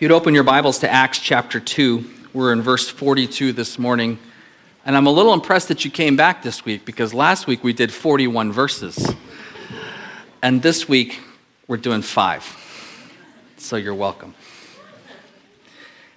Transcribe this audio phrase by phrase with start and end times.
[0.00, 2.02] You'd open your Bibles to Acts chapter 2,
[2.32, 4.18] we're in verse 42 this morning.
[4.86, 7.74] And I'm a little impressed that you came back this week because last week we
[7.74, 9.14] did 41 verses.
[10.42, 11.20] And this week
[11.68, 12.42] we're doing five.
[13.58, 14.34] So you're welcome.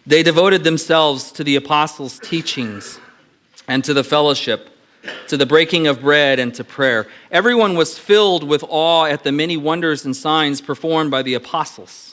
[0.08, 3.02] They devoted themselves to the apostles' teachings
[3.68, 4.70] and to the fellowship,
[5.28, 7.06] to the breaking of bread and to prayer.
[7.32, 12.13] Everyone was filled with awe at the many wonders and signs performed by the apostles.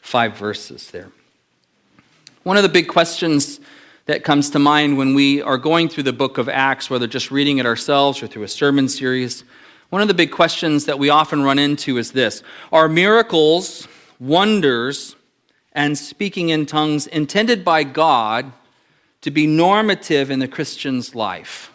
[0.00, 1.10] five verses there.
[2.42, 3.60] One of the big questions
[4.06, 7.30] that comes to mind when we are going through the book of Acts, whether just
[7.30, 9.44] reading it ourselves or through a sermon series,
[9.90, 12.42] one of the big questions that we often run into is this
[12.72, 13.86] Are miracles,
[14.18, 15.16] wonders,
[15.72, 18.52] and speaking in tongues intended by God
[19.20, 21.72] to be normative in the Christian's life?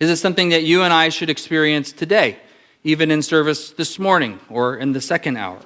[0.00, 2.38] Is it something that you and I should experience today,
[2.82, 5.60] even in service this morning or in the second hour?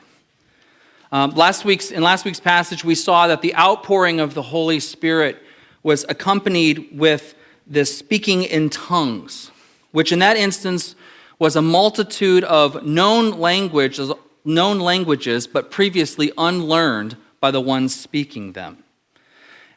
[1.10, 4.78] Um, last week's, in last week's passage, we saw that the outpouring of the Holy
[4.78, 5.42] Spirit
[5.82, 7.34] was accompanied with
[7.66, 9.50] this speaking in tongues,
[9.92, 10.94] which in that instance
[11.38, 14.12] was a multitude of known languages,
[14.44, 18.84] known languages, but previously unlearned by the ones speaking them.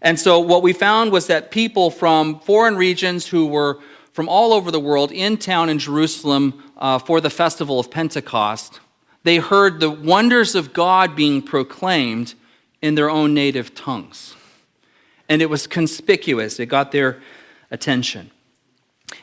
[0.02, 3.80] And so what we found was that people from foreign regions who were
[4.12, 8.81] from all over the world in town in Jerusalem uh, for the festival of Pentecost
[9.24, 12.34] they heard the wonders of God being proclaimed
[12.82, 14.36] in their own native tongues.
[15.30, 17.22] And it was conspicuous, it got their
[17.70, 18.32] attention.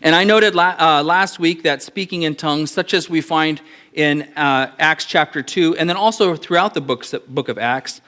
[0.00, 3.60] And I noted la- uh, last week that speaking in tongues, such as we find
[3.92, 8.00] in uh, Acts chapter 2, and then also throughout the books, book of Acts,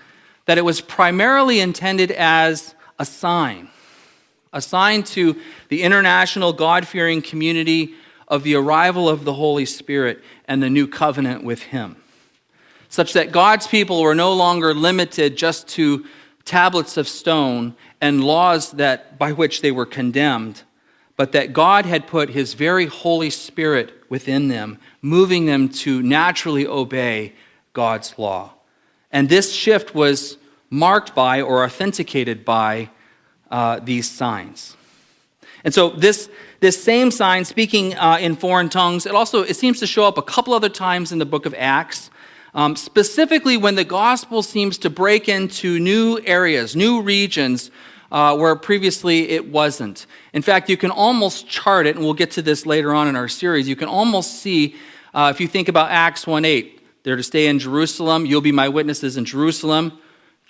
[0.46, 3.68] that it was primarily intended as a sign,
[4.52, 5.36] a sign to
[5.68, 7.94] the international God fearing community
[8.28, 11.94] of the arrival of the Holy Spirit and the new covenant with Him,
[12.88, 16.04] such that God's people were no longer limited just to
[16.44, 20.62] tablets of stone and laws that, by which they were condemned,
[21.16, 26.66] but that God had put His very Holy Spirit within them, moving them to naturally
[26.66, 27.32] obey
[27.72, 28.54] God's law.
[29.12, 30.36] And this shift was
[30.68, 32.90] marked by or authenticated by
[33.52, 34.76] uh, these signs.
[35.64, 39.80] And so this this same sign, speaking uh, in foreign tongues, it also it seems
[39.80, 42.10] to show up a couple other times in the book of Acts.
[42.52, 47.70] Um, specifically, when the gospel seems to break into new areas, new regions
[48.10, 50.06] uh, where previously it wasn't.
[50.32, 53.16] In fact, you can almost chart it, and we'll get to this later on in
[53.16, 53.68] our series.
[53.68, 54.74] You can almost see,
[55.14, 58.26] uh, if you think about Acts 1 8, they're to stay in Jerusalem.
[58.26, 59.98] You'll be my witnesses in Jerusalem,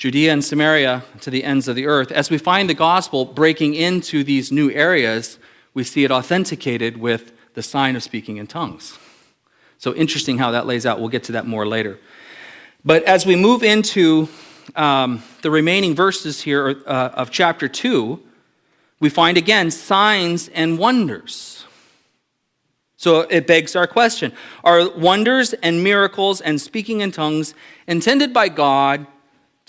[0.01, 2.11] Judea, and Samaria to the ends of the earth.
[2.11, 5.39] As we find the gospel breaking into these new areas,
[5.75, 8.99] we see it authenticated with the sign of speaking in tongues.
[9.77, 11.01] So interesting how that lays out.
[11.01, 11.99] We'll get to that more later.
[12.83, 14.31] But as we move into
[14.75, 18.19] um, the remaining verses here uh, of chapter 2,
[19.01, 21.67] we find again signs and wonders.
[22.97, 24.33] So it begs our question
[24.65, 27.53] Are wonders and miracles and speaking in tongues
[27.87, 29.07] intended by God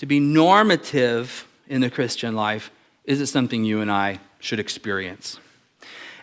[0.02, 2.72] to be normative in the Christian life?
[3.04, 5.38] Is it something you and I should experience?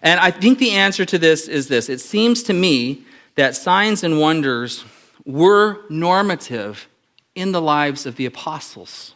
[0.01, 4.03] And I think the answer to this is this it seems to me that signs
[4.03, 4.83] and wonders
[5.25, 6.89] were normative
[7.35, 9.15] in the lives of the apostles.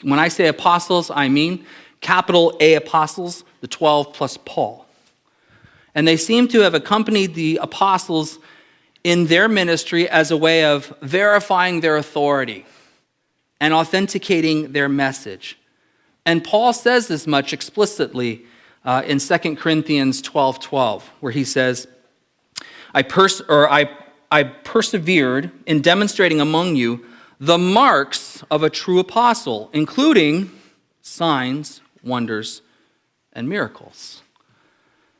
[0.00, 1.66] When I say apostles, I mean
[2.00, 4.86] capital A apostles, the 12 plus Paul.
[5.94, 8.38] And they seem to have accompanied the apostles
[9.04, 12.64] in their ministry as a way of verifying their authority
[13.60, 15.58] and authenticating their message.
[16.24, 18.44] And Paul says this much explicitly
[18.84, 21.88] uh, in 2 Corinthians 12 12, where he says,
[22.94, 23.90] I, pers- or I,
[24.30, 27.04] I persevered in demonstrating among you
[27.38, 30.50] the marks of a true apostle, including
[31.02, 32.62] signs, wonders,
[33.32, 34.22] and miracles.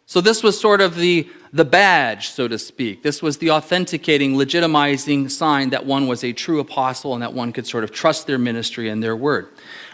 [0.08, 3.02] So, this was sort of the, the badge, so to speak.
[3.02, 7.52] This was the authenticating, legitimizing sign that one was a true apostle and that one
[7.52, 9.48] could sort of trust their ministry and their word.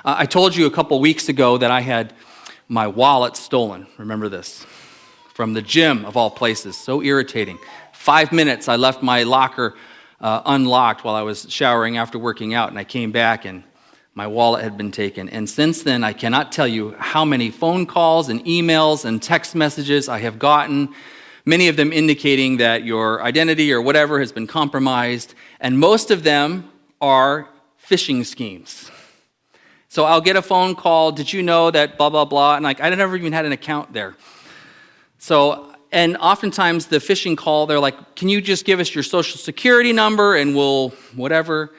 [0.04, 2.12] Uh, I told you a couple weeks ago that I had
[2.68, 3.86] my wallet stolen.
[3.96, 4.66] Remember this.
[5.32, 6.76] From the gym, of all places.
[6.76, 7.58] So irritating.
[7.94, 9.74] Five minutes, I left my locker
[10.20, 13.64] uh, unlocked while I was showering after working out, and I came back and
[14.14, 15.28] my wallet had been taken.
[15.28, 19.54] And since then, I cannot tell you how many phone calls and emails and text
[19.54, 20.94] messages I have gotten,
[21.46, 25.34] many of them indicating that your identity or whatever has been compromised.
[25.60, 26.70] And most of them
[27.00, 27.48] are
[27.88, 28.90] phishing schemes.
[29.88, 32.56] So I'll get a phone call, did you know that blah, blah, blah?
[32.56, 34.16] And like, I never even had an account there.
[35.18, 39.38] So and oftentimes the phishing call, they're like, can you just give us your social
[39.38, 41.70] security number and we'll whatever.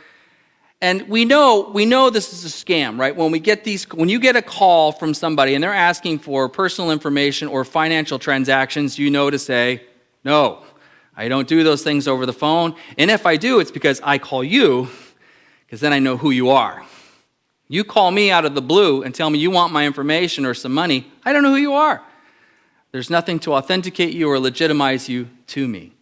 [0.83, 3.15] And we know, we know this is a scam, right?
[3.15, 6.49] When we get these, when you get a call from somebody and they're asking for
[6.49, 9.81] personal information or financial transactions, you know to say,
[10.25, 10.61] no,
[11.15, 12.75] I don't do those things over the phone.
[12.97, 14.89] And if I do, it's because I call you,
[15.65, 16.83] because then I know who you are.
[17.69, 20.53] You call me out of the blue and tell me you want my information or
[20.53, 22.03] some money, I don't know who you are.
[22.91, 25.92] There's nothing to authenticate you or legitimize you to me.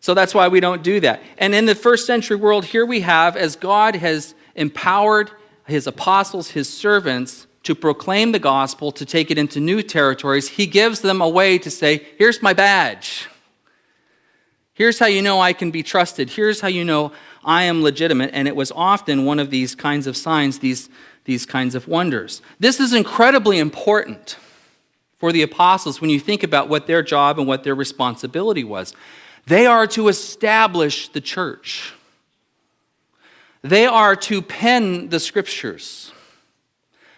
[0.00, 1.22] So that's why we don't do that.
[1.38, 5.30] And in the first century world, here we have, as God has empowered
[5.66, 10.66] his apostles, his servants, to proclaim the gospel, to take it into new territories, he
[10.66, 13.28] gives them a way to say, Here's my badge.
[14.72, 16.30] Here's how you know I can be trusted.
[16.30, 17.12] Here's how you know
[17.44, 18.30] I am legitimate.
[18.32, 20.88] And it was often one of these kinds of signs, these,
[21.26, 22.40] these kinds of wonders.
[22.58, 24.38] This is incredibly important
[25.18, 28.94] for the apostles when you think about what their job and what their responsibility was.
[29.50, 31.92] They are to establish the church,
[33.62, 36.12] they are to pen the scriptures,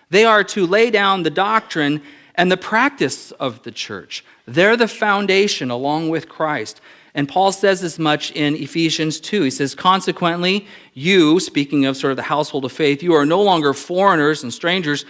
[0.08, 2.00] they are to lay down the doctrine
[2.34, 4.24] and the practice of the church.
[4.46, 6.80] They're the foundation along with Christ.
[7.14, 9.42] And Paul says as much in Ephesians 2.
[9.42, 13.42] He says, Consequently, you, speaking of sort of the household of faith, you are no
[13.42, 15.04] longer foreigners and strangers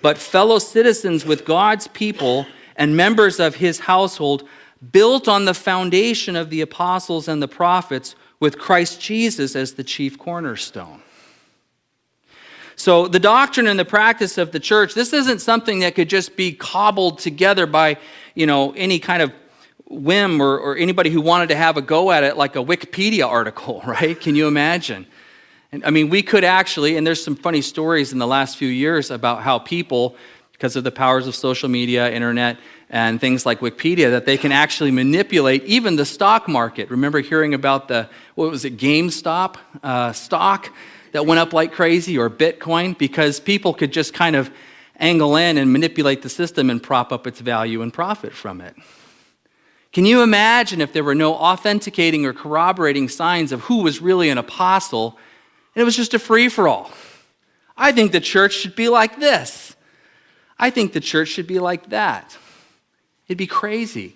[0.00, 2.46] but fellow citizens with God's people
[2.76, 4.48] and members of his household,
[4.90, 9.84] built on the foundation of the apostles and the prophets, with Christ Jesus as the
[9.84, 11.00] chief cornerstone.
[12.74, 16.36] So, the doctrine and the practice of the church, this isn't something that could just
[16.36, 17.98] be cobbled together by,
[18.34, 19.32] you know, any kind of
[19.86, 23.28] whim or, or anybody who wanted to have a go at it like a Wikipedia
[23.28, 24.20] article, right?
[24.20, 25.06] Can you imagine?
[25.70, 28.68] And I mean, we could actually, and there's some funny stories in the last few
[28.68, 30.16] years about how people,
[30.62, 32.56] because of the powers of social media, internet,
[32.88, 36.88] and things like Wikipedia, that they can actually manipulate even the stock market.
[36.88, 40.72] Remember hearing about the, what was it, GameStop uh, stock
[41.10, 42.96] that went up like crazy, or Bitcoin?
[42.96, 44.52] Because people could just kind of
[45.00, 48.76] angle in and manipulate the system and prop up its value and profit from it.
[49.92, 54.28] Can you imagine if there were no authenticating or corroborating signs of who was really
[54.28, 55.18] an apostle?
[55.74, 56.92] And it was just a free for all.
[57.76, 59.71] I think the church should be like this.
[60.62, 62.38] I think the church should be like that.
[63.26, 64.14] It'd be crazy.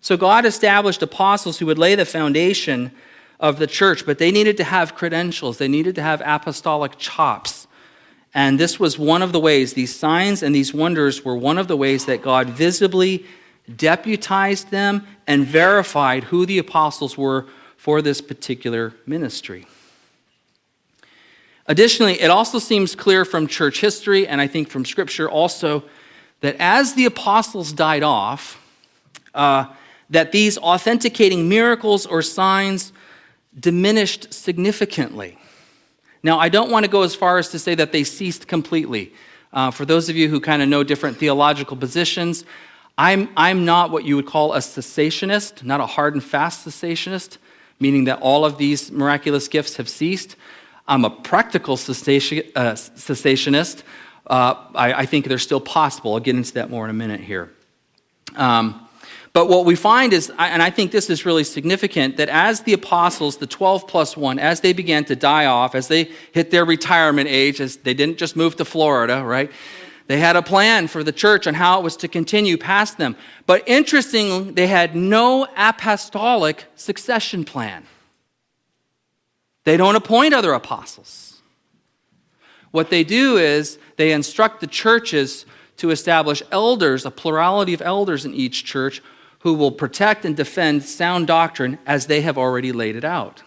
[0.00, 2.92] So God established apostles who would lay the foundation
[3.40, 7.66] of the church, but they needed to have credentials, they needed to have apostolic chops.
[8.32, 11.66] And this was one of the ways, these signs and these wonders were one of
[11.66, 13.24] the ways that God visibly
[13.74, 19.66] deputized them and verified who the apostles were for this particular ministry.
[21.70, 25.84] Additionally, it also seems clear from church history, and I think from Scripture also,
[26.40, 28.60] that as the apostles died off,
[29.36, 29.66] uh,
[30.10, 32.92] that these authenticating miracles or signs
[33.56, 35.38] diminished significantly.
[36.24, 39.12] Now, I don't want to go as far as to say that they ceased completely.
[39.52, 42.44] Uh, for those of you who kind of know different theological positions,
[42.98, 47.38] I'm, I'm not what you would call a cessationist, not a hard and fast cessationist,
[47.78, 50.34] meaning that all of these miraculous gifts have ceased.
[50.86, 53.82] I'm a practical uh, cessationist.
[54.26, 56.14] Uh, I, I, think they're still possible.
[56.14, 57.50] I'll get into that more in a minute here.
[58.36, 58.86] Um,
[59.32, 62.72] but what we find is, and I think this is really significant, that as the
[62.72, 66.64] apostles, the 12 plus 1, as they began to die off, as they hit their
[66.64, 69.50] retirement age, as they didn't just move to Florida, right?
[70.08, 73.14] They had a plan for the church and how it was to continue past them.
[73.46, 77.86] But interestingly, they had no apostolic succession plan.
[79.70, 81.40] They don't appoint other apostles.
[82.72, 85.46] What they do is they instruct the churches
[85.76, 89.00] to establish elders, a plurality of elders in each church,
[89.38, 93.44] who will protect and defend sound doctrine as they have already laid it out.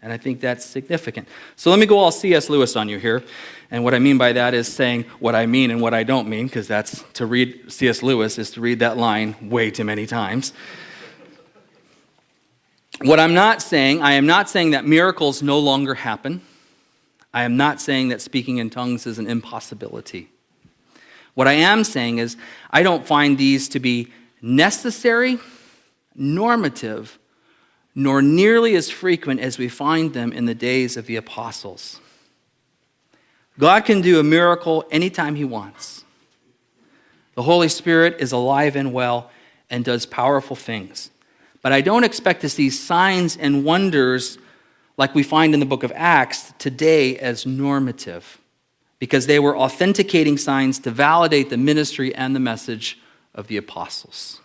[0.00, 1.28] And I think that's significant.
[1.56, 2.48] So let me go all C.S.
[2.48, 3.22] Lewis on you here.
[3.70, 6.26] And what I mean by that is saying what I mean and what I don't
[6.26, 8.02] mean, because that's to read C.S.
[8.02, 10.54] Lewis is to read that line way too many times.
[13.02, 16.40] What I'm not saying, I am not saying that miracles no longer happen.
[17.32, 20.28] I am not saying that speaking in tongues is an impossibility.
[21.34, 22.36] What I am saying is,
[22.70, 25.38] I don't find these to be necessary,
[26.14, 27.18] normative,
[27.94, 32.00] nor nearly as frequent as we find them in the days of the apostles.
[33.58, 36.04] God can do a miracle anytime He wants.
[37.34, 39.30] The Holy Spirit is alive and well
[39.68, 41.10] and does powerful things.
[41.64, 44.36] But I don't expect to see signs and wonders
[44.98, 48.38] like we find in the book of Acts today as normative
[48.98, 53.00] because they were authenticating signs to validate the ministry and the message
[53.34, 54.42] of the apostles.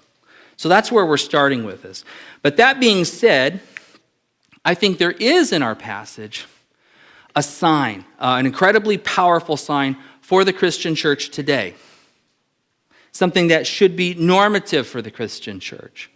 [0.55, 2.05] So that's where we're starting with this.
[2.41, 3.59] But that being said,
[4.63, 6.45] I think there is in our passage
[7.35, 11.73] a sign, uh, an incredibly powerful sign for the Christian church today.
[13.11, 16.09] Something that should be normative for the Christian church.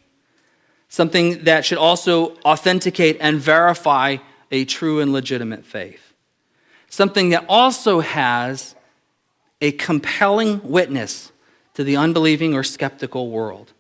[0.94, 4.18] Something that should also authenticate and verify
[4.52, 6.14] a true and legitimate faith.
[6.88, 8.76] Something that also has
[9.60, 11.32] a compelling witness
[11.74, 13.74] to the unbelieving or skeptical world.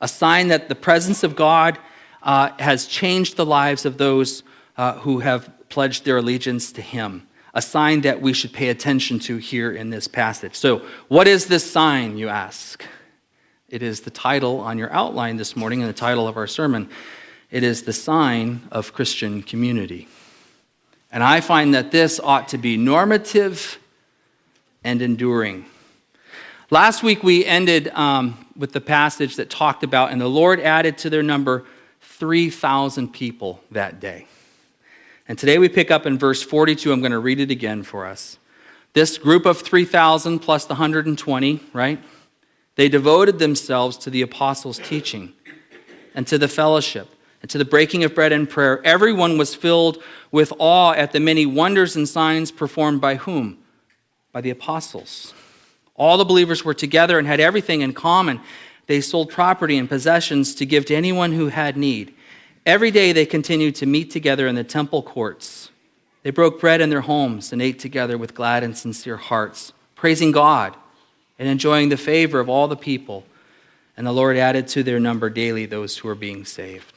[0.00, 1.76] A sign that the presence of God
[2.22, 4.44] uh, has changed the lives of those
[4.76, 7.26] uh, who have pledged their allegiance to Him.
[7.52, 10.54] A sign that we should pay attention to here in this passage.
[10.54, 12.84] So, what is this sign, you ask?
[13.70, 16.90] It is the title on your outline this morning and the title of our sermon.
[17.52, 20.08] It is the sign of Christian community.
[21.12, 23.78] And I find that this ought to be normative
[24.82, 25.66] and enduring.
[26.70, 30.98] Last week we ended um, with the passage that talked about, and the Lord added
[30.98, 31.64] to their number
[32.00, 34.26] 3,000 people that day.
[35.28, 36.92] And today we pick up in verse 42.
[36.92, 38.36] I'm going to read it again for us.
[38.94, 42.00] This group of 3,000 plus the 120, right?
[42.80, 45.34] They devoted themselves to the apostles' teaching
[46.14, 48.80] and to the fellowship and to the breaking of bread and prayer.
[48.86, 53.58] Everyone was filled with awe at the many wonders and signs performed by whom?
[54.32, 55.34] By the apostles.
[55.94, 58.40] All the believers were together and had everything in common.
[58.86, 62.14] They sold property and possessions to give to anyone who had need.
[62.64, 65.70] Every day they continued to meet together in the temple courts.
[66.22, 70.32] They broke bread in their homes and ate together with glad and sincere hearts, praising
[70.32, 70.74] God
[71.40, 73.24] and enjoying the favor of all the people.
[73.96, 76.92] And the Lord added to their number daily those who were being saved.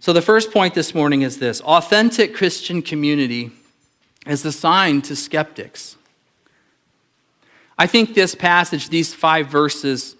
[0.00, 3.52] So, the first point this morning is this authentic Christian community
[4.26, 5.96] is the sign to skeptics.
[7.78, 10.16] I think this passage, these five verses,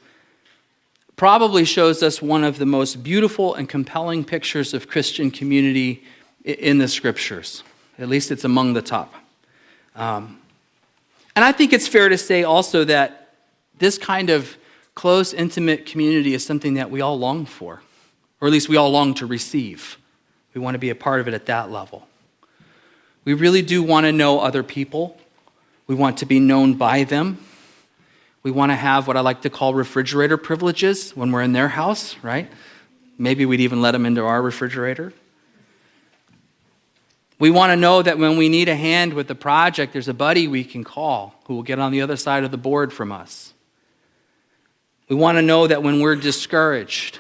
[1.17, 6.05] probably shows us one of the most beautiful and compelling pictures of Christian community
[6.45, 7.63] in the scriptures.
[7.99, 9.13] At least it's among the top.
[9.97, 10.41] Um,
[11.35, 13.20] and I think it's fair to say also that
[13.81, 14.57] this kind of
[14.95, 17.83] close, intimate community is something that we all long for
[18.41, 19.99] or at least we all long to receive.
[20.55, 22.07] We want to be a part of it at that level.
[23.25, 25.19] We really do want to know other people.
[25.87, 27.39] We want to be known by them.
[28.43, 31.69] We want to have what I like to call refrigerator privileges when we're in their
[31.69, 32.51] house, right?
[33.19, 35.13] Maybe we'd even let them into our refrigerator.
[37.39, 40.15] We want to know that when we need a hand with the project, there's a
[40.15, 43.13] buddy we can call who will get on the other side of the board from
[43.13, 43.53] us.
[45.11, 47.19] We want to know that when we're discouraged,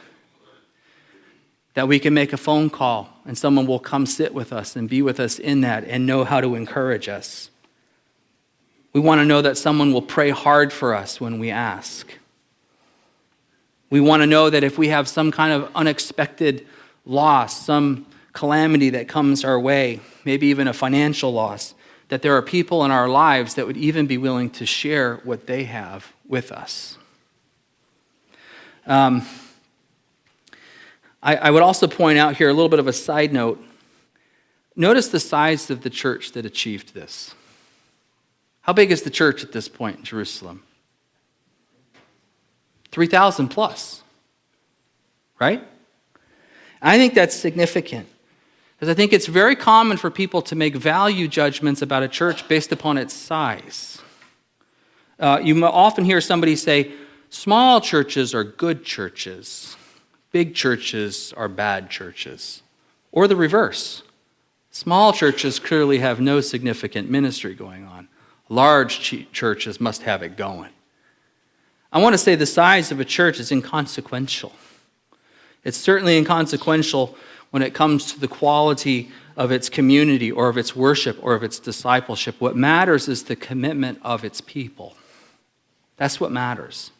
[1.74, 4.88] that we can make a phone call and someone will come sit with us and
[4.88, 7.50] be with us in that and know how to encourage us.
[8.92, 12.06] We want to know that someone will pray hard for us when we ask.
[13.90, 16.64] We want to know that if we have some kind of unexpected
[17.04, 21.74] loss, some calamity that comes our way, maybe even a financial loss,
[22.06, 25.48] that there are people in our lives that would even be willing to share what
[25.48, 26.96] they have with us.
[28.86, 29.26] Um,
[31.22, 33.62] I, I would also point out here a little bit of a side note.
[34.74, 37.34] Notice the size of the church that achieved this.
[38.62, 40.62] How big is the church at this point in Jerusalem?
[42.90, 44.02] 3,000 plus,
[45.38, 45.62] right?
[46.82, 48.08] I think that's significant
[48.76, 52.48] because I think it's very common for people to make value judgments about a church
[52.48, 54.00] based upon its size.
[55.18, 56.92] Uh, you often hear somebody say,
[57.30, 59.76] small churches are good churches
[60.32, 62.62] big churches are bad churches.
[63.12, 64.02] Or the reverse.
[64.70, 68.08] Small churches clearly have no significant ministry going on.
[68.48, 70.70] Large churches must have it going.
[71.92, 74.52] I want to say the size of a church is inconsequential.
[75.64, 77.16] It's certainly inconsequential
[77.50, 81.42] when it comes to the quality of its community or of its worship or of
[81.42, 82.36] its discipleship.
[82.40, 84.96] What matters is the commitment of its people.
[85.96, 86.92] That's what matters.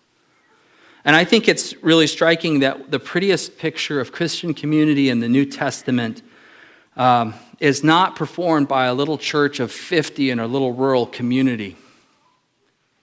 [1.05, 5.29] And I think it's really striking that the prettiest picture of Christian community in the
[5.29, 6.23] New Testament
[6.97, 11.77] um, is not performed by a little church of 50 in a little rural community.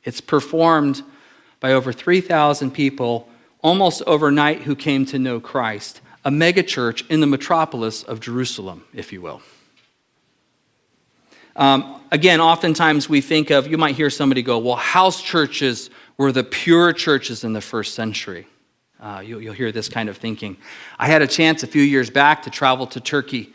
[0.03, 1.03] It's performed
[1.59, 3.27] by over 3,000 people
[3.61, 9.11] almost overnight who came to know Christ, a megachurch in the metropolis of Jerusalem, if
[9.11, 9.41] you will.
[11.55, 16.31] Um, again, oftentimes we think of, you might hear somebody go, well, house churches were
[16.31, 18.47] the pure churches in the first century.
[18.99, 20.57] Uh, you, will hear this kind of thinking.
[20.97, 23.53] I had a chance a few years back to travel to Turkey,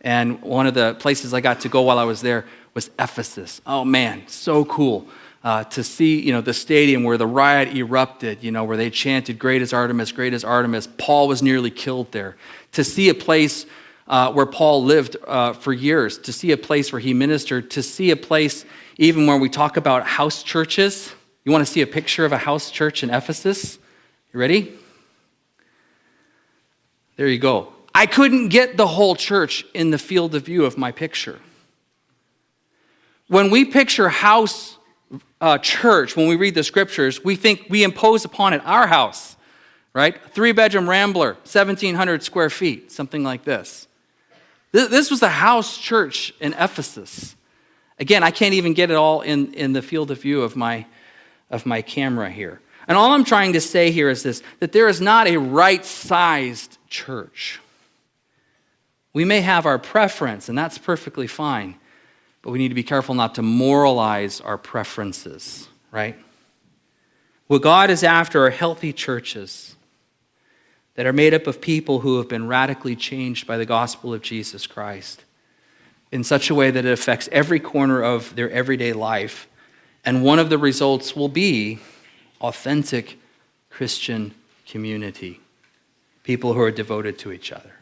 [0.00, 3.60] and one of the places I got to go while I was there was Ephesus.
[3.66, 5.08] Oh man, so cool.
[5.42, 8.88] Uh, to see you know the stadium where the riot erupted you know where they
[8.88, 12.34] chanted great is artemis great is artemis paul was nearly killed there
[12.72, 13.66] to see a place
[14.08, 17.82] uh, where paul lived uh, for years to see a place where he ministered to
[17.82, 18.64] see a place
[18.96, 21.12] even when we talk about house churches
[21.44, 23.78] you want to see a picture of a house church in ephesus
[24.32, 24.72] you ready
[27.16, 30.76] there you go i couldn't get the whole church in the field of view of
[30.76, 31.40] my picture
[33.28, 34.78] when we picture house
[35.40, 39.36] uh, church, when we read the scriptures, we think we impose upon it our house,
[39.92, 40.16] right?
[40.32, 43.86] Three bedroom rambler, 1,700 square feet, something like this.
[44.72, 45.10] this.
[45.10, 47.36] Was the house church in Ephesus.
[47.98, 50.86] Again, I can't even get it all in, in the field of view of my,
[51.54, 52.60] of my camera here.
[52.86, 55.84] And all I'm trying to say here is this that there is not a right
[55.84, 57.60] sized church.
[59.12, 61.76] We may have our preference, and that's perfectly fine
[62.44, 66.14] but we need to be careful not to moralize our preferences, right?
[67.46, 69.76] What God is after are healthy churches
[70.94, 74.20] that are made up of people who have been radically changed by the gospel of
[74.20, 75.24] Jesus Christ
[76.12, 79.48] in such a way that it affects every corner of their everyday life.
[80.04, 81.78] And one of the results will be
[82.40, 83.18] authentic
[83.70, 84.34] Christian
[84.66, 85.40] community,
[86.22, 87.72] people who are devoted to each other.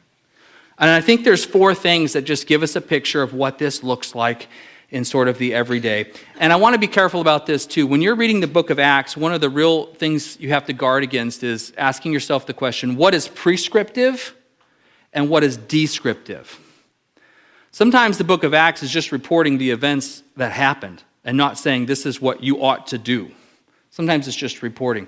[0.79, 3.83] And I think there's four things that just give us a picture of what this
[3.83, 4.49] looks like
[4.91, 6.11] in sort of the everyday.
[6.39, 7.87] And I want to be careful about this too.
[7.87, 10.73] When you're reading the book of Acts, one of the real things you have to
[10.73, 14.35] guard against is asking yourself the question what is prescriptive
[15.13, 16.59] and what is descriptive?
[17.71, 21.87] Sometimes the book of Acts is just reporting the events that happened and not saying
[21.87, 23.31] this is what you ought to do.
[23.91, 25.07] Sometimes it's just reporting.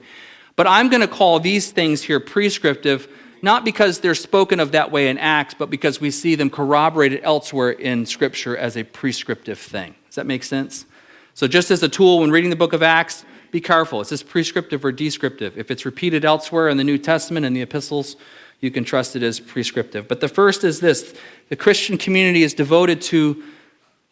[0.56, 3.08] But I'm going to call these things here prescriptive
[3.44, 7.20] not because they're spoken of that way in Acts, but because we see them corroborated
[7.22, 9.94] elsewhere in Scripture as a prescriptive thing.
[10.06, 10.86] Does that make sense?
[11.34, 14.00] So, just as a tool when reading the book of Acts, be careful.
[14.00, 15.58] Is this prescriptive or descriptive?
[15.58, 18.16] If it's repeated elsewhere in the New Testament and the epistles,
[18.60, 20.08] you can trust it as prescriptive.
[20.08, 21.14] But the first is this
[21.50, 23.44] the Christian community is devoted to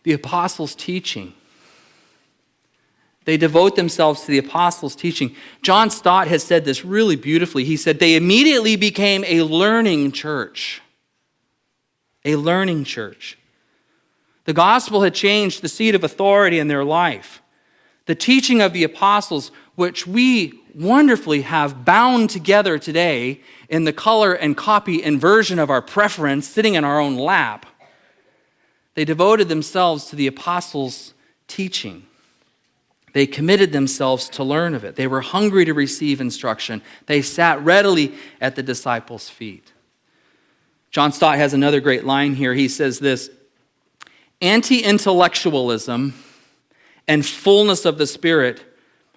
[0.03, 1.33] the apostles' teaching.
[3.25, 5.37] They devote themselves to the apostles' teaching.
[5.63, 7.65] John Stott has said this really beautifully.
[7.65, 10.83] He said, They immediately became a learning church.
[12.25, 13.39] A learning church.
[14.45, 17.41] The gospel had changed the seat of authority in their life.
[18.07, 24.33] The teaching of the apostles, which we wonderfully have bound together today in the color
[24.33, 27.67] and copy and version of our preference sitting in our own lap,
[28.95, 31.15] they devoted themselves to the apostles'
[31.47, 32.07] teaching.
[33.13, 34.97] They committed themselves to learn of it.
[34.97, 36.83] They were hungry to receive instruction.
[37.07, 39.73] They sat readily at the disciples' feet.
[40.91, 42.55] John Stott has another great line here.
[42.55, 43.31] He says this
[44.41, 46.15] Anti intellectualism
[47.07, 48.65] and fullness of the Spirit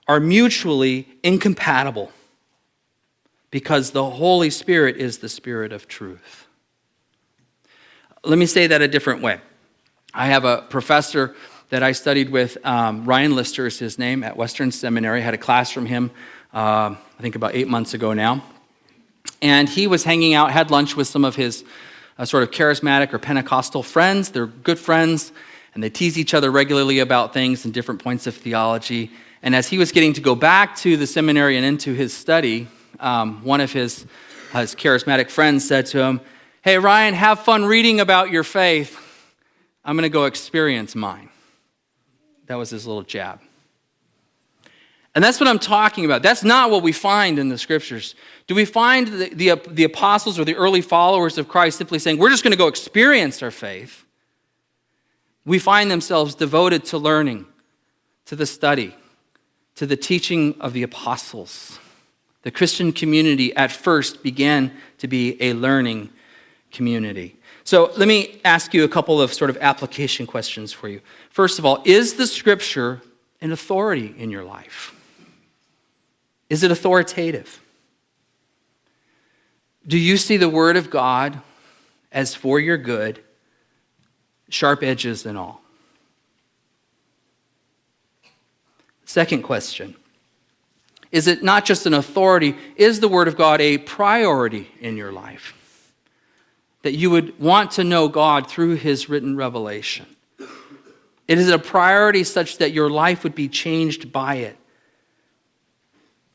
[0.08, 2.12] are mutually incompatible
[3.49, 6.47] because the Holy Spirit is the Spirit of truth.
[8.23, 9.39] Let me say that a different way.
[10.13, 11.36] I have a professor
[11.69, 12.58] that I studied with.
[12.65, 15.19] Um, Ryan Lister is his name at Western Seminary.
[15.19, 16.12] I had a class from him,
[16.54, 18.43] uh, I think about eight months ago now.
[19.41, 21.63] And he was hanging out, had lunch with some of his
[22.17, 24.30] uh, sort of charismatic or Pentecostal friends.
[24.30, 25.32] They're good friends,
[25.73, 29.12] and they tease each other regularly about things and different points of theology.
[29.41, 32.67] And as he was getting to go back to the seminary and into his study,
[32.99, 34.06] um, one of his,
[34.54, 36.21] his charismatic friends said to him,
[36.62, 38.99] Hey, Ryan, have fun reading about your faith.
[39.84, 41.30] I'm going to go experience mine.
[42.47, 43.39] That was his little jab.
[45.15, 46.21] And that's what I'm talking about.
[46.21, 48.15] That's not what we find in the scriptures.
[48.47, 52.17] Do we find the, the, the apostles or the early followers of Christ simply saying,
[52.17, 54.03] we're just going to go experience our faith?
[55.45, 57.45] We find themselves devoted to learning,
[58.25, 58.93] to the study,
[59.75, 61.79] to the teaching of the apostles.
[62.41, 66.10] The Christian community at first began to be a learning
[66.71, 67.38] community.
[67.65, 71.01] So let me ask you a couple of sort of application questions for you.
[71.32, 73.01] First of all, is the scripture
[73.41, 74.93] an authority in your life?
[76.47, 77.60] Is it authoritative?
[79.88, 81.41] Do you see the word of God
[82.12, 83.23] as for your good,
[84.49, 85.62] sharp edges and all?
[89.06, 89.95] Second question
[91.12, 92.56] Is it not just an authority?
[92.75, 95.54] Is the Word of God a priority in your life?
[96.85, 100.05] That you would want to know God through his written revelation.
[101.27, 104.55] It is a priority such that your life would be changed by it.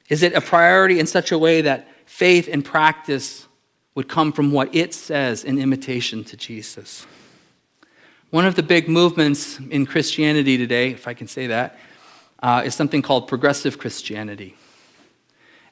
[0.09, 3.47] Is it a priority in such a way that faith and practice
[3.95, 7.07] would come from what it says in imitation to Jesus?
[8.31, 11.79] One of the big movements in Christianity today, if I can say that,
[12.43, 14.57] uh, is something called progressive Christianity.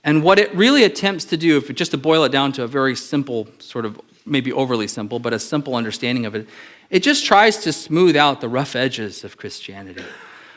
[0.04, 2.68] And what it really attempts to do, if just to boil it down to a
[2.68, 6.48] very simple, sort of maybe overly simple, but a simple understanding of it,
[6.90, 10.04] it just tries to smooth out the rough edges of Christianity.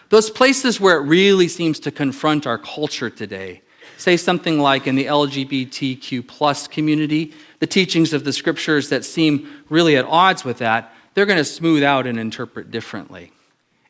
[0.10, 3.62] Those places where it really seems to confront our culture today.
[3.98, 9.64] Say something like in the LGBTQ plus community, the teachings of the scriptures that seem
[9.70, 13.32] really at odds with that, they're going to smooth out and interpret differently.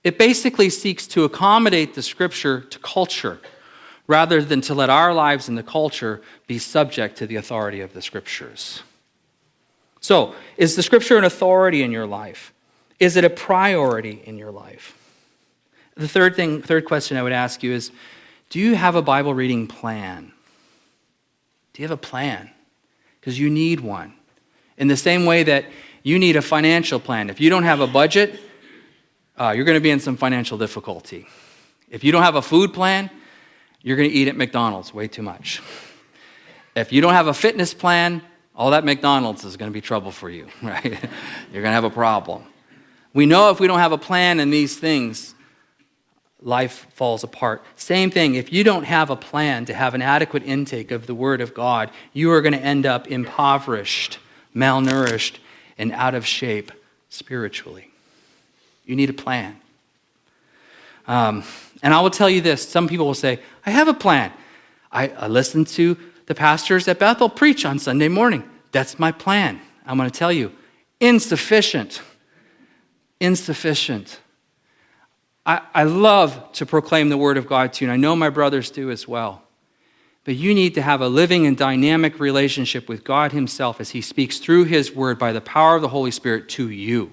[0.04, 3.40] It basically seeks to accommodate the scripture to culture
[4.08, 7.94] rather than to let our lives and the culture be subject to the authority of
[7.94, 8.84] the scriptures.
[10.02, 12.54] So, is the scripture an authority in your life?
[13.00, 14.98] Is it a priority in your life?
[15.96, 17.92] The third thing, third question I would ask you is
[18.50, 20.34] do you have a Bible reading plan?
[21.74, 22.50] Do you have a plan?
[23.20, 24.14] Because you need one.
[24.78, 25.66] In the same way that
[26.04, 27.30] you need a financial plan.
[27.30, 28.40] If you don't have a budget,
[29.40, 31.28] uh, you're going to be in some financial difficulty.
[31.90, 33.10] If you don't have a food plan,
[33.82, 35.62] you're going to eat at McDonald's way too much.
[36.76, 38.22] If you don't have a fitness plan,
[38.56, 40.84] all that McDonald's is going to be trouble for you, right?
[40.84, 42.44] you're going to have a problem.
[43.14, 45.36] We know if we don't have a plan in these things,
[46.42, 47.64] life falls apart.
[47.76, 51.16] Same thing, if you don't have a plan to have an adequate intake of the
[51.16, 54.20] Word of God, you are going to end up impoverished,
[54.56, 55.38] malnourished,
[55.78, 56.72] and out of shape
[57.10, 57.90] spiritually.
[58.86, 59.58] You need a plan.
[61.08, 61.44] Um,
[61.84, 64.32] and I will tell you this some people will say, I have a plan.
[64.92, 68.50] I, I listen to the pastors at Bethel preach on Sunday morning.
[68.72, 69.60] That's my plan.
[69.86, 70.52] I'm going to tell you,
[71.00, 72.02] insufficient.
[73.20, 74.20] Insufficient.
[75.46, 78.30] I, I love to proclaim the word of God to you, and I know my
[78.30, 79.44] brothers do as well.
[80.24, 84.02] But you need to have a living and dynamic relationship with God Himself as He
[84.02, 87.12] speaks through His Word by the power of the Holy Spirit to you.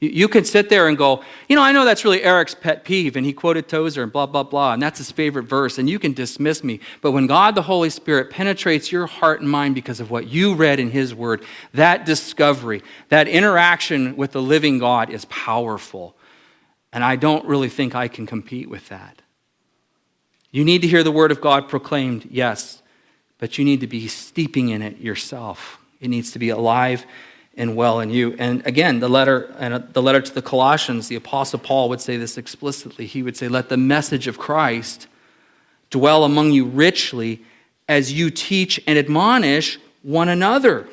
[0.00, 3.16] You can sit there and go, you know, I know that's really Eric's pet peeve,
[3.16, 5.98] and he quoted Tozer and blah, blah, blah, and that's his favorite verse, and you
[5.98, 6.78] can dismiss me.
[7.00, 10.54] But when God the Holy Spirit penetrates your heart and mind because of what you
[10.54, 16.14] read in His Word, that discovery, that interaction with the living God is powerful.
[16.92, 19.20] And I don't really think I can compete with that.
[20.52, 22.82] You need to hear the word of God proclaimed, yes,
[23.38, 25.78] but you need to be steeping in it yourself.
[26.00, 27.04] It needs to be alive
[27.58, 28.34] and well in you.
[28.38, 32.00] And again, the letter and uh, the letter to the Colossians, the apostle Paul would
[32.00, 33.04] say this explicitly.
[33.04, 35.08] He would say, "Let the message of Christ
[35.90, 37.42] dwell among you richly
[37.88, 40.86] as you teach and admonish one another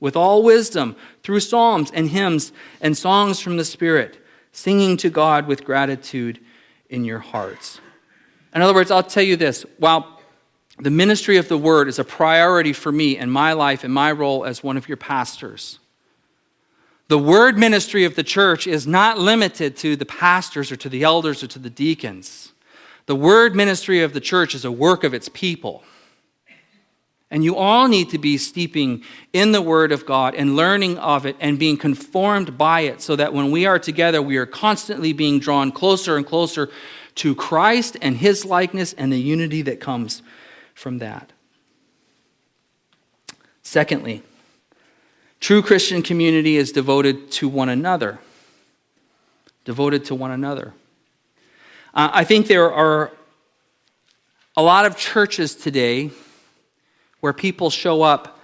[0.00, 4.18] with all wisdom through psalms and hymns and songs from the Spirit,
[4.52, 6.40] singing to God with gratitude
[6.88, 7.80] in your hearts."
[8.54, 10.15] In other words, I'll tell you this while
[10.78, 14.12] the ministry of the word is a priority for me in my life and my
[14.12, 15.78] role as one of your pastors,
[17.08, 21.04] the word ministry of the church is not limited to the pastors or to the
[21.04, 22.52] elders or to the deacons.
[23.06, 25.84] The word ministry of the church is a work of its people.
[27.30, 31.26] And you all need to be steeping in the Word of God and learning of
[31.26, 35.12] it and being conformed by it so that when we are together, we are constantly
[35.12, 36.70] being drawn closer and closer
[37.16, 40.22] to Christ and his likeness and the unity that comes
[40.76, 41.32] from that.
[43.62, 44.22] Secondly,
[45.40, 48.20] true Christian community is devoted to one another.
[49.64, 50.74] Devoted to one another.
[51.92, 53.10] Uh, I think there are
[54.56, 56.10] a lot of churches today
[57.18, 58.38] where people show up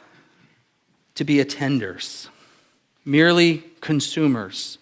[1.15, 2.29] to be attenders,
[3.05, 4.79] merely consumers,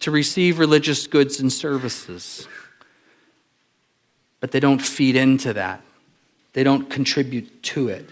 [0.00, 2.46] to receive religious goods and services
[4.40, 5.82] but they don't feed into that.
[6.56, 8.08] They don't contribute to it.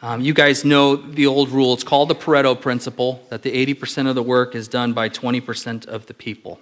[0.00, 1.74] Um, you guys know the old rule.
[1.74, 5.84] It's called the Pareto principle that the 80% of the work is done by 20%
[5.84, 6.58] of the people.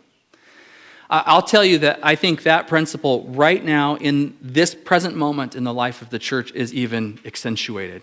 [1.09, 5.63] I'll tell you that I think that principle right now in this present moment in
[5.63, 8.03] the life of the church is even accentuated.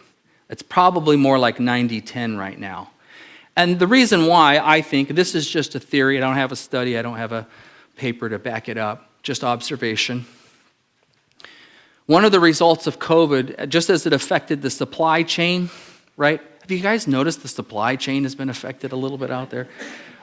[0.50, 2.91] It's probably more like 90 10 right now.
[3.58, 6.56] And the reason why I think this is just a theory, I don't have a
[6.56, 7.45] study, I don't have a
[7.97, 10.26] paper to back it up, just observation.
[12.07, 15.69] One of the results of COVID, just as it affected the supply chain,
[16.17, 16.41] right?
[16.61, 19.67] Have you guys noticed the supply chain has been affected a little bit out there?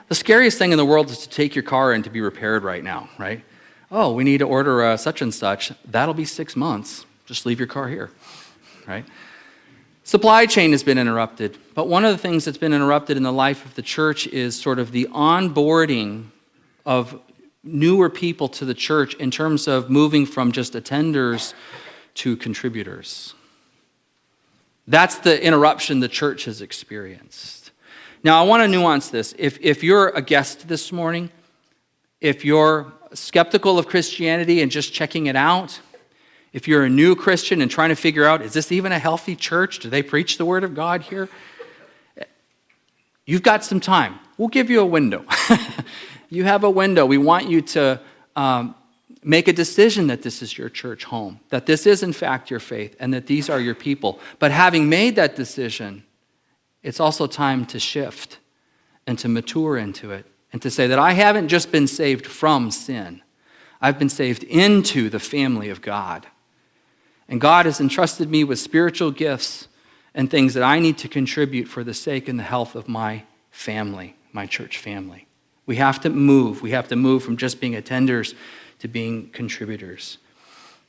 [0.07, 2.63] The scariest thing in the world is to take your car in to be repaired
[2.63, 3.43] right now, right?
[3.91, 5.71] Oh, we need to order uh, such and such.
[5.85, 7.05] That'll be six months.
[7.25, 8.09] Just leave your car here,
[8.87, 9.05] right?
[10.03, 13.31] Supply chain has been interrupted, but one of the things that's been interrupted in the
[13.31, 16.29] life of the church is sort of the onboarding
[16.85, 17.21] of
[17.63, 21.53] newer people to the church in terms of moving from just attenders
[22.15, 23.33] to contributors.
[24.87, 27.71] That's the interruption the church has experienced.
[28.23, 29.33] Now, I want to nuance this.
[29.37, 31.29] If, if you're a guest this morning,
[32.19, 35.79] if you're skeptical of Christianity and just checking it out,
[36.51, 39.35] if you're a new Christian and trying to figure out, is this even a healthy
[39.35, 39.79] church?
[39.79, 41.29] Do they preach the Word of God here?
[43.25, 44.19] You've got some time.
[44.37, 45.23] We'll give you a window.
[46.29, 47.05] you have a window.
[47.05, 47.99] We want you to
[48.35, 48.75] um,
[49.23, 52.59] make a decision that this is your church home, that this is, in fact, your
[52.59, 54.19] faith, and that these are your people.
[54.37, 56.03] But having made that decision,
[56.83, 58.39] it's also time to shift
[59.05, 62.71] and to mature into it and to say that I haven't just been saved from
[62.71, 63.21] sin,
[63.81, 66.27] I've been saved into the family of God.
[67.27, 69.67] And God has entrusted me with spiritual gifts
[70.13, 73.23] and things that I need to contribute for the sake and the health of my
[73.51, 75.28] family, my church family.
[75.69, 76.63] We have to move.
[76.63, 78.33] We have to move from just being attenders
[78.79, 80.17] to being contributors.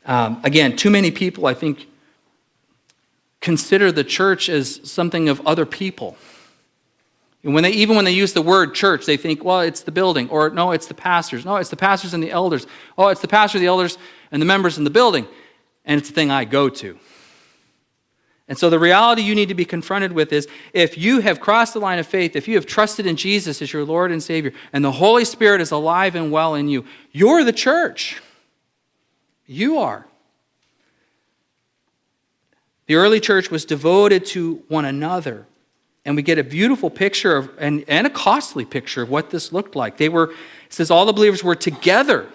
[0.07, 1.87] Um, again, too many people, I think,
[3.43, 6.17] consider the church as something of other people.
[7.45, 9.93] And when they, even when they use the word church, they think, well, it's the
[9.93, 11.45] building, or no, it's the pastors.
[11.45, 12.67] No, it's the pastors and the elders.
[12.97, 13.99] Oh, it's the pastor, the elders,
[14.33, 15.29] and the members in the building.
[15.85, 16.99] And it's the thing I go to.
[18.51, 21.73] And so the reality you need to be confronted with is if you have crossed
[21.73, 24.53] the line of faith, if you have trusted in Jesus as your Lord and Savior,
[24.73, 28.21] and the Holy Spirit is alive and well in you, you're the church.
[29.47, 30.05] You are.
[32.87, 35.47] The early church was devoted to one another.
[36.05, 39.53] And we get a beautiful picture of, and, and a costly picture of what this
[39.53, 39.97] looked like.
[39.97, 42.27] They were, it says, all the believers were together.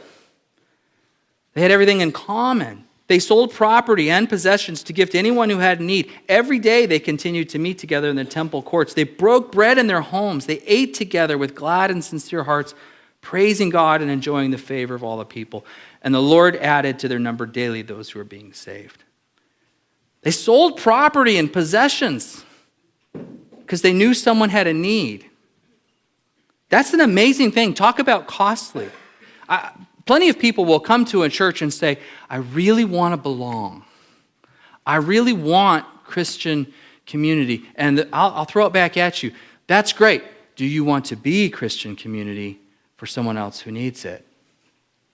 [1.55, 2.84] They had everything in common.
[3.07, 6.11] They sold property and possessions to give to anyone who had need.
[6.27, 8.95] Every day they continued to meet together in the temple courts.
[8.95, 10.47] They broke bread in their homes.
[10.47, 12.73] They ate together with glad and sincere hearts,
[13.21, 15.65] praising God and enjoying the favor of all the people.
[16.01, 19.03] And the Lord added to their number daily those who were being saved.
[20.21, 22.43] They sold property and possessions
[23.59, 25.29] because they knew someone had a need.
[26.69, 27.75] That's an amazing thing.
[27.75, 28.89] Talk about costly.
[29.47, 29.71] I,
[30.05, 31.97] Plenty of people will come to a church and say,
[32.29, 33.83] I really want to belong.
[34.85, 36.71] I really want Christian
[37.07, 37.65] community.
[37.75, 39.31] And I'll, I'll, throw it back at you.
[39.67, 40.23] That's great.
[40.55, 42.59] Do you want to be Christian community
[42.97, 44.25] for someone else who needs it?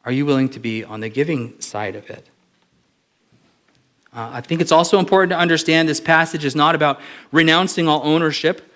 [0.04, 2.28] Are you willing to be on the giving side of it?
[4.14, 7.00] Uh, I think it's also important to understand this passage is not about
[7.32, 8.74] renouncing all ownership.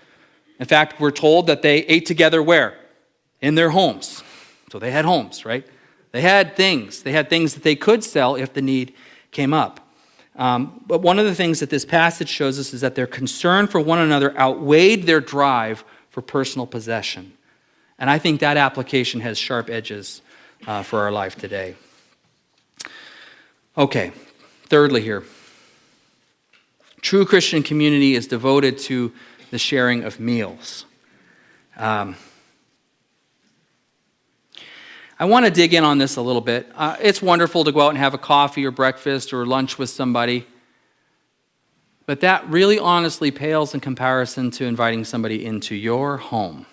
[0.59, 2.77] In fact, we're told that they ate together where?
[3.41, 4.23] In their homes.
[4.71, 5.67] So they had homes, right?
[6.15, 7.03] They had things.
[7.03, 8.93] They had things that they could sell if the need
[9.31, 9.85] came up.
[10.37, 13.67] Um, but one of the things that this passage shows us is that their concern
[13.67, 17.33] for one another outweighed their drive for personal possession.
[17.99, 20.21] And I think that application has sharp edges
[20.65, 21.75] uh, for our life today.
[23.77, 24.13] Okay,
[24.67, 25.25] thirdly, here
[27.01, 29.11] true Christian community is devoted to
[29.51, 30.85] the sharing of meals.
[31.75, 32.15] Um,
[35.17, 36.69] I want to dig in on this a little bit.
[36.75, 39.89] Uh, it's wonderful to go out and have a coffee or breakfast or lunch with
[39.89, 40.45] somebody,
[42.05, 46.65] but that really honestly pales in comparison to inviting somebody into your home,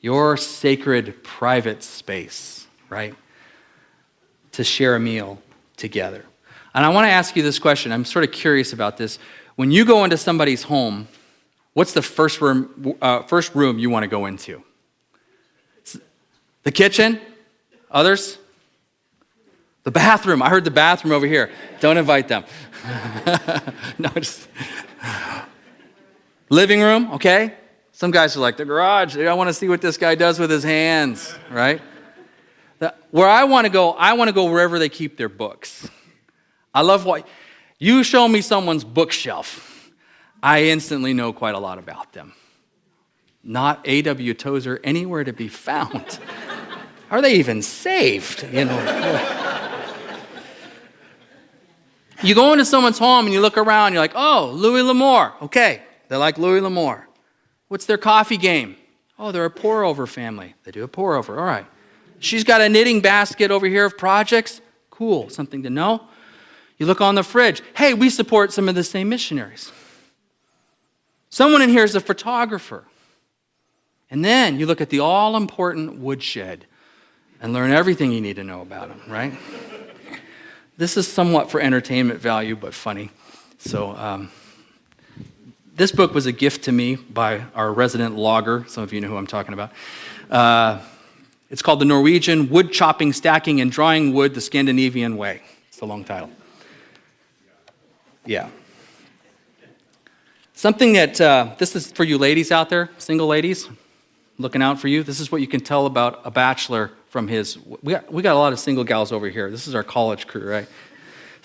[0.00, 3.14] your sacred private space, right?
[4.52, 5.40] To share a meal
[5.76, 6.24] together.
[6.74, 7.92] And I want to ask you this question.
[7.92, 9.20] I'm sort of curious about this.
[9.54, 11.06] When you go into somebody's home,
[11.74, 14.64] what's the first room, uh, first room you want to go into?
[16.62, 17.20] The kitchen?
[17.90, 18.38] Others?
[19.84, 20.42] The bathroom.
[20.42, 21.50] I heard the bathroom over here.
[21.80, 22.44] Don't invite them.
[23.98, 24.48] no, just.
[26.48, 27.54] Living room, okay?
[27.92, 29.16] Some guys are like, the garage.
[29.16, 31.80] I want to see what this guy does with his hands, right?
[33.10, 35.88] Where I want to go, I want to go wherever they keep their books.
[36.74, 37.26] I love what
[37.78, 39.90] you show me someone's bookshelf.
[40.42, 42.32] I instantly know quite a lot about them.
[43.44, 44.34] Not A.W.
[44.34, 46.18] Tozer anywhere to be found.
[47.12, 48.48] Are they even saved?
[48.50, 49.68] You know.
[52.22, 55.34] you go into someone's home and you look around, you're like, oh, Louis L'Amour.
[55.42, 57.06] Okay, they like Louis L'Amour.
[57.68, 58.76] What's their coffee game?
[59.18, 60.54] Oh, they're a pour over family.
[60.64, 61.38] They do a pour over.
[61.38, 61.66] All right.
[62.18, 64.62] She's got a knitting basket over here of projects.
[64.88, 66.08] Cool, something to know.
[66.78, 67.60] You look on the fridge.
[67.76, 69.70] Hey, we support some of the same missionaries.
[71.28, 72.84] Someone in here is a photographer.
[74.10, 76.66] And then you look at the all important woodshed
[77.42, 79.34] and learn everything you need to know about them, right?
[80.78, 83.10] this is somewhat for entertainment value, but funny.
[83.58, 84.30] So, um,
[85.74, 88.64] this book was a gift to me by our resident logger.
[88.68, 89.72] Some of you know who I'm talking about.
[90.30, 90.80] Uh,
[91.50, 95.42] It's called the Norwegian Wood Chopping, Stacking, and Drying Wood the Scandinavian Way.
[95.68, 96.30] It's a long title.
[98.24, 98.48] Yeah.
[100.54, 103.68] Something that, uh, this is for you ladies out there, single ladies,
[104.38, 105.02] looking out for you.
[105.02, 107.58] This is what you can tell about a bachelor from his.
[107.82, 109.50] We got, we got a lot of single gals over here.
[109.50, 110.66] This is our college crew, right?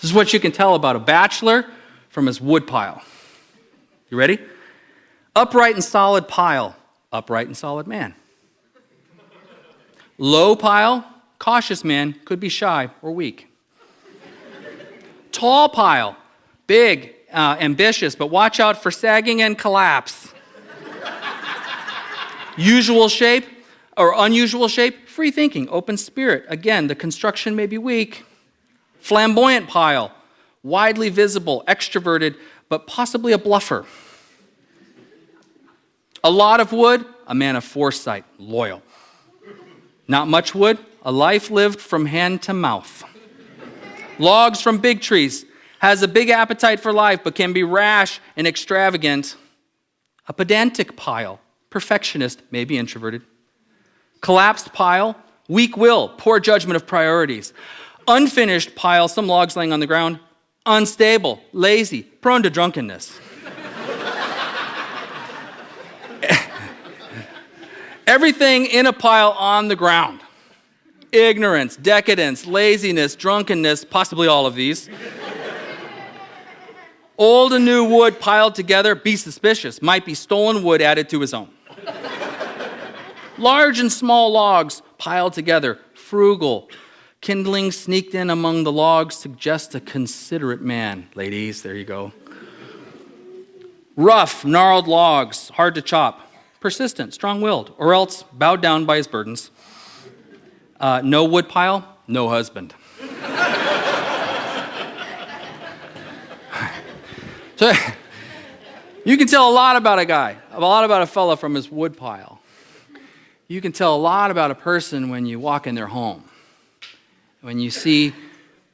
[0.00, 1.66] This is what you can tell about a bachelor
[2.08, 3.02] from his woodpile.
[4.08, 4.38] You ready?
[5.36, 6.74] Upright and solid pile,
[7.12, 8.14] upright and solid man.
[10.16, 11.04] Low pile,
[11.38, 13.52] cautious man, could be shy or weak.
[15.32, 16.16] Tall pile,
[16.66, 20.32] big, uh, ambitious, but watch out for sagging and collapse.
[22.56, 23.44] Usual shape
[23.98, 26.44] or unusual shape, free thinking, open spirit.
[26.46, 28.24] Again, the construction may be weak.
[29.00, 30.12] Flamboyant pile,
[30.62, 32.36] widely visible, extroverted,
[32.68, 33.84] but possibly a bluffer.
[36.22, 38.80] A lot of wood, a man of foresight, loyal.
[40.06, 43.02] Not much wood, a life lived from hand to mouth.
[44.20, 45.44] Logs from big trees,
[45.80, 49.34] has a big appetite for life, but can be rash and extravagant.
[50.28, 53.22] A pedantic pile, perfectionist, maybe introverted.
[54.20, 55.16] Collapsed pile,
[55.48, 57.52] weak will, poor judgment of priorities.
[58.06, 60.18] Unfinished pile, some logs laying on the ground.
[60.66, 63.18] Unstable, lazy, prone to drunkenness.
[68.06, 70.20] Everything in a pile on the ground
[71.12, 74.88] ignorance, decadence, laziness, drunkenness, possibly all of these.
[77.16, 81.34] Old and new wood piled together, be suspicious, might be stolen wood added to his
[81.34, 81.50] own.
[83.38, 86.68] Large and small logs piled together, frugal.
[87.20, 91.08] Kindling sneaked in among the logs suggests a considerate man.
[91.14, 92.12] Ladies, there you go.
[93.96, 96.32] Rough, gnarled logs, hard to chop.
[96.60, 99.50] Persistent, strong willed, or else bowed down by his burdens.
[100.80, 102.74] Uh, no wood pile, no husband.
[107.58, 107.72] So
[109.04, 111.68] you can tell a lot about a guy, a lot about a fella from his
[111.68, 112.37] wood pile.
[113.48, 116.24] You can tell a lot about a person when you walk in their home,
[117.40, 118.12] when you see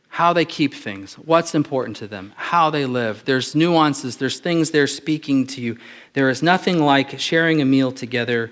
[0.09, 3.25] how they keep things, what's important to them, how they live.
[3.25, 5.79] There's nuances, there's things they're speaking to you.
[6.13, 8.51] There is nothing like sharing a meal together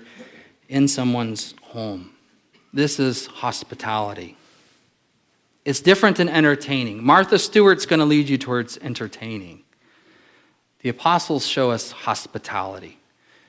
[0.69, 2.11] in someone's home.
[2.73, 4.37] This is hospitality.
[5.65, 7.03] It's different than entertaining.
[7.03, 9.63] Martha Stewart's going to lead you towards entertaining.
[10.81, 12.97] The apostles show us hospitality,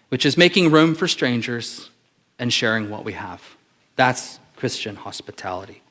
[0.09, 1.91] which is making room for strangers
[2.39, 3.43] and sharing what we have.
[3.97, 5.83] That's Christian hospitality.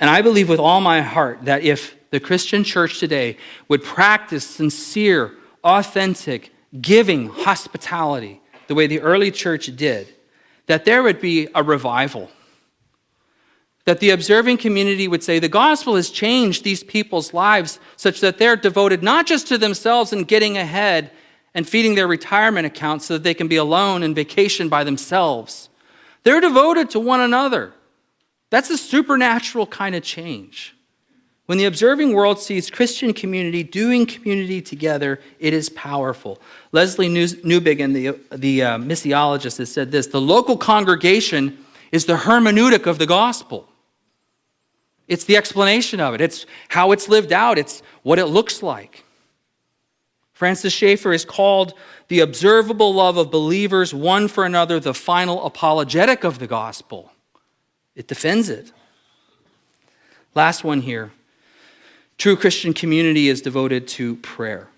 [0.00, 3.36] And I believe with all my heart that if the Christian church today
[3.68, 10.12] would practice sincere, authentic, giving hospitality the way the early church did,
[10.66, 12.30] that there would be a revival
[13.84, 18.38] that the observing community would say the gospel has changed these people's lives such that
[18.38, 21.10] they're devoted not just to themselves and getting ahead
[21.54, 25.68] and feeding their retirement accounts so that they can be alone and vacation by themselves.
[26.24, 27.72] They're devoted to one another.
[28.50, 30.74] That's a supernatural kind of change.
[31.46, 36.40] When the observing world sees Christian community doing community together, it is powerful.
[36.72, 41.58] Lesslie Newbigin, the, the uh, missiologist, has said this the local congregation
[41.92, 43.68] is the hermeneutic of the gospel.
[45.06, 49.03] It's the explanation of it, it's how it's lived out, it's what it looks like.
[50.34, 51.74] Francis Schaeffer is called
[52.08, 57.12] the observable love of believers one for another, the final apologetic of the gospel.
[57.94, 58.72] It defends it.
[60.34, 61.12] Last one here.
[62.18, 64.68] True Christian community is devoted to prayer.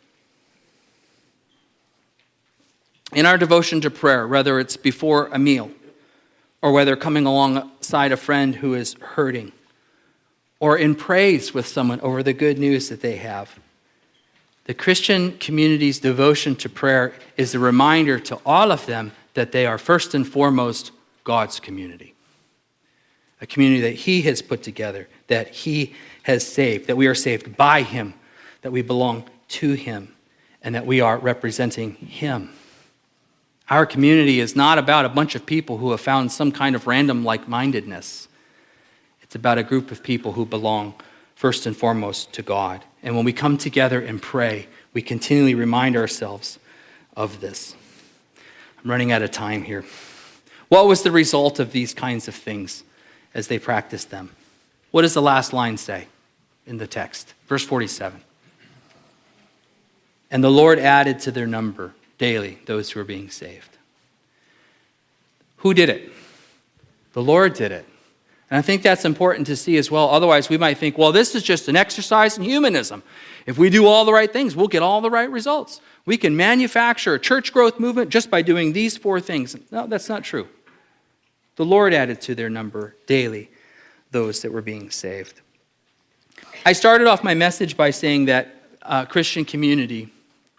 [3.13, 5.71] In our devotion to prayer, whether it's before a meal
[6.61, 9.53] or whether coming alongside a friend who is hurting,
[10.59, 13.59] or in praise with someone over the good news that they have.
[14.67, 19.65] The Christian community's devotion to prayer is a reminder to all of them that they
[19.65, 20.91] are first and foremost
[21.23, 22.15] God's community.
[23.41, 27.57] A community that He has put together, that He has saved, that we are saved
[27.57, 28.15] by Him,
[28.63, 30.17] that we belong to Him,
[30.63, 32.51] and that we are representing Him.
[33.71, 36.89] Our community is not about a bunch of people who have found some kind of
[36.89, 38.27] random like mindedness.
[39.23, 40.95] It's about a group of people who belong
[41.37, 42.83] first and foremost to God.
[43.05, 46.59] And when we come together and pray, we continually remind ourselves
[47.17, 47.77] of this.
[48.83, 49.85] I'm running out of time here.
[50.69, 52.83] What was the result of these kinds of things
[53.35, 54.31] as they practiced them?
[54.91, 56.09] What does the last line say
[56.67, 57.35] in the text?
[57.47, 58.21] Verse 47.
[60.31, 63.77] And the Lord added to their number daily those who were being saved.
[65.59, 66.11] Who did it?
[67.13, 67.87] The Lord did it.
[68.51, 70.09] And I think that's important to see as well.
[70.09, 73.03] Otherwise, we might think, well, this is just an exercise in humanism.
[73.45, 75.81] If we do all the right things, we'll get all the right results.
[76.05, 79.57] We can manufacture a church growth movement just by doing these four things.
[79.73, 80.49] No, that's not true.
[81.57, 83.51] The Lord added to their number daily
[84.13, 85.41] those that were being saved.
[86.65, 90.11] I started off my message by saying that uh, Christian community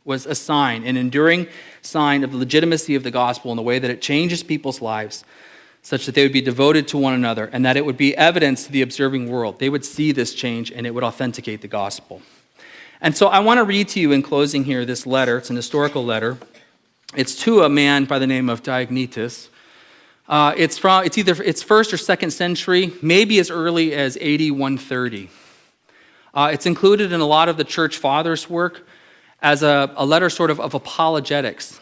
[0.03, 1.47] was a sign, an enduring
[1.81, 5.23] sign of the legitimacy of the gospel in the way that it changes people's lives
[5.87, 8.65] such that they would be devoted to one another and that it would be evidence
[8.65, 9.57] to the observing world.
[9.57, 12.21] They would see this change and it would authenticate the gospel.
[12.99, 15.37] And so I want to read to you in closing here this letter.
[15.37, 16.39] It's an historical letter.
[17.15, 19.47] It's to a man by the name of Diognetus.
[20.27, 24.51] Uh, it's from it's either it's first or second century, maybe as early as AD
[24.51, 25.29] 130.
[26.33, 28.85] Uh, it's included in a lot of the church fathers' work
[29.41, 31.79] as a, a letter sort of of apologetics,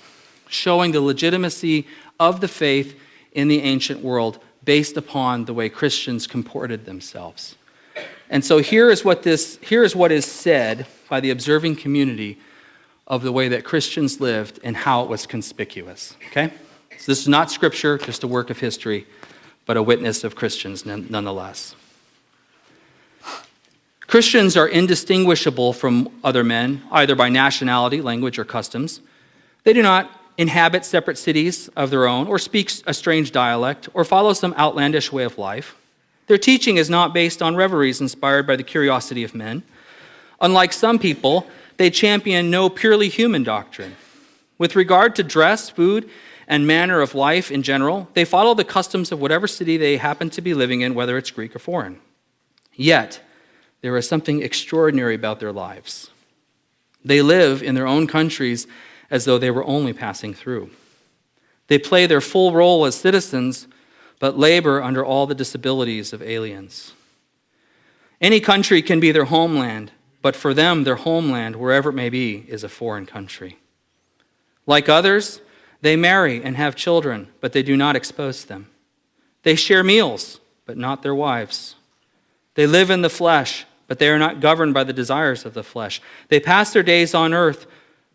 [0.47, 1.87] showing the legitimacy
[2.19, 2.95] of the faith
[3.35, 7.55] in the ancient world based upon the way Christians comported themselves.
[8.29, 12.39] And so here is what this here is what is said by the observing community
[13.05, 16.15] of the way that Christians lived and how it was conspicuous.
[16.29, 16.51] Okay?
[16.97, 19.05] So this is not scripture, just a work of history,
[19.67, 21.75] but a witness of Christians nonetheless.
[24.07, 29.01] Christians are indistinguishable from other men, either by nationality, language, or customs.
[29.63, 34.03] They do not inhabit separate cities of their own, or speak a strange dialect, or
[34.03, 35.75] follow some outlandish way of life.
[36.27, 39.63] Their teaching is not based on reveries inspired by the curiosity of men.
[40.41, 43.95] Unlike some people, they champion no purely human doctrine.
[44.57, 46.09] With regard to dress, food,
[46.47, 50.29] and manner of life in general, they follow the customs of whatever city they happen
[50.31, 51.99] to be living in, whether it's Greek or foreign.
[52.73, 53.21] Yet,
[53.81, 56.09] there is something extraordinary about their lives.
[57.03, 58.67] They live in their own countries
[59.15, 60.69] as though they were only passing through.
[61.67, 63.65] They play their full role as citizens,
[64.19, 66.91] but labor under all the disabilities of aliens.
[68.19, 72.43] Any country can be their homeland, but for them, their homeland, wherever it may be,
[72.49, 73.57] is a foreign country.
[74.67, 75.39] Like others,
[75.79, 78.67] they marry and have children, but they do not expose them.
[79.43, 81.75] They share meals, but not their wives.
[82.55, 85.63] They live in the flesh, but they are not governed by the desires of the
[85.63, 86.01] flesh.
[86.27, 87.65] They pass their days on earth,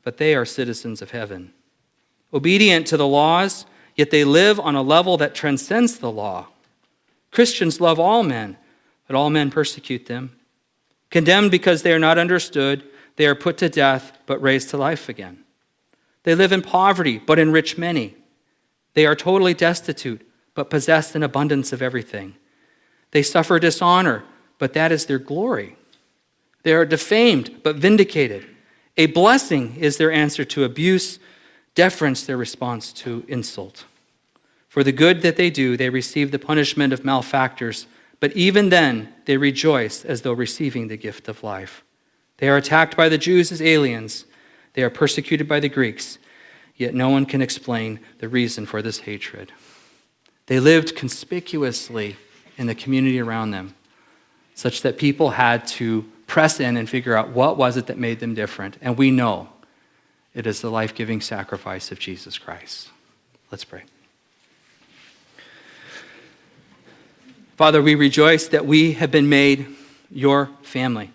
[0.03, 1.53] but they are citizens of heaven.
[2.33, 6.49] Obedient to the laws, yet they live on a level that transcends the law.
[7.31, 8.57] Christians love all men,
[9.07, 10.37] but all men persecute them.
[11.11, 12.85] Condemned because they are not understood,
[13.17, 15.45] they are put to death, but raised to life again.
[16.23, 18.17] They live in poverty, but enrich many.
[18.95, 22.37] They are totally destitute, but possess an abundance of everything.
[23.13, 24.25] They suffer dishonor,
[24.59, 25.77] but that is their glory.
[26.63, 28.47] They are defamed, but vindicated.
[29.01, 31.19] A blessing is their answer to abuse,
[31.75, 33.87] deference their response to insult.
[34.69, 37.87] For the good that they do, they receive the punishment of malefactors,
[38.21, 41.83] but even then they rejoice as though receiving the gift of life.
[42.37, 44.27] They are attacked by the Jews as aliens,
[44.75, 46.19] they are persecuted by the Greeks,
[46.77, 49.51] yet no one can explain the reason for this hatred.
[50.45, 52.17] They lived conspicuously
[52.59, 53.75] in the community around them,
[54.55, 58.21] such that people had to press in and figure out what was it that made
[58.21, 58.79] them different.
[58.81, 59.49] And we know
[60.33, 62.89] it is the life giving sacrifice of Jesus Christ.
[63.51, 63.83] Let's pray.
[67.57, 69.67] Father, we rejoice that we have been made
[70.09, 71.11] your family,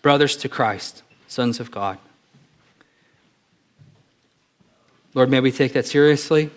[0.00, 1.98] brothers to Christ, sons of God.
[5.12, 6.50] Lord, may we take that seriously.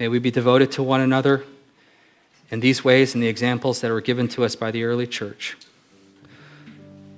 [0.00, 1.44] May we be devoted to one another
[2.50, 5.56] in these ways and the examples that were given to us by the early church.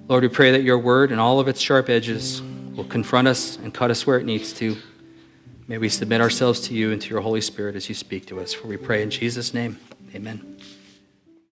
[0.08, 2.42] Lord, we pray that your word and all of its sharp edges
[2.74, 4.76] will confront us and cut us where it needs to.
[5.68, 8.40] May we submit ourselves to you and to your Holy Spirit as you speak to
[8.40, 8.52] us.
[8.52, 9.78] For we pray in Jesus' name.
[10.14, 10.49] Amen.